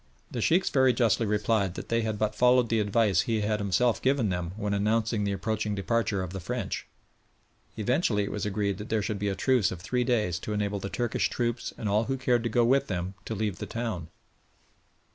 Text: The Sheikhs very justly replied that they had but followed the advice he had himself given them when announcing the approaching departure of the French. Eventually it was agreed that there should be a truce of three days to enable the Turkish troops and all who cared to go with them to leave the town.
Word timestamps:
The 0.31 0.41
Sheikhs 0.41 0.71
very 0.71 0.93
justly 0.93 1.27
replied 1.27 1.75
that 1.75 1.89
they 1.89 2.01
had 2.01 2.17
but 2.17 2.33
followed 2.33 2.69
the 2.69 2.79
advice 2.79 3.21
he 3.21 3.41
had 3.41 3.59
himself 3.59 4.01
given 4.01 4.29
them 4.29 4.53
when 4.57 4.73
announcing 4.73 5.23
the 5.25 5.31
approaching 5.31 5.75
departure 5.75 6.23
of 6.23 6.33
the 6.33 6.39
French. 6.39 6.87
Eventually 7.77 8.23
it 8.23 8.31
was 8.31 8.43
agreed 8.43 8.79
that 8.79 8.89
there 8.89 9.03
should 9.03 9.19
be 9.19 9.29
a 9.29 9.35
truce 9.35 9.71
of 9.71 9.79
three 9.79 10.03
days 10.03 10.39
to 10.39 10.53
enable 10.53 10.79
the 10.79 10.89
Turkish 10.89 11.29
troops 11.29 11.71
and 11.77 11.87
all 11.87 12.05
who 12.05 12.17
cared 12.17 12.41
to 12.41 12.49
go 12.49 12.65
with 12.65 12.87
them 12.87 13.13
to 13.25 13.35
leave 13.35 13.59
the 13.59 13.67
town. 13.67 14.07